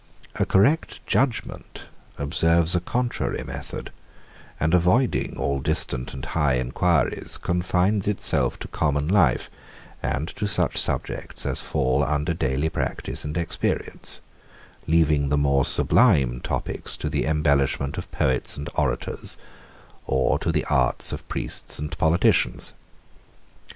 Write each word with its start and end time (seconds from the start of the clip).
A 0.39 0.47
correct 0.47 0.99
Judgement 1.05 1.85
observes 2.17 2.73
a 2.73 2.79
contrary 2.79 3.43
method, 3.43 3.91
and 4.59 4.73
avoiding 4.73 5.37
all 5.37 5.59
distant 5.59 6.11
and 6.15 6.25
high 6.25 6.55
enquiries, 6.55 7.37
confines 7.37 8.07
itself 8.07 8.57
to 8.61 8.67
common 8.67 9.07
life, 9.07 9.47
and 10.01 10.27
to 10.29 10.47
such 10.47 10.75
subjects 10.81 11.45
as 11.45 11.61
fall 11.61 12.03
under 12.03 12.33
daily 12.33 12.67
practice 12.67 13.23
and 13.23 13.37
experience; 13.37 14.21
leaving 14.87 15.29
the 15.29 15.37
more 15.37 15.63
sublime 15.65 16.39
topics 16.39 16.97
to 16.97 17.07
the 17.07 17.25
embellishment 17.27 17.95
of 17.99 18.09
poets 18.11 18.57
and 18.57 18.71
orators, 18.73 19.37
or 20.07 20.39
to 20.39 20.51
the 20.51 20.65
arts 20.65 21.11
of 21.13 21.27
priests 21.27 21.77
and 21.77 21.95
politicians. 21.99 22.73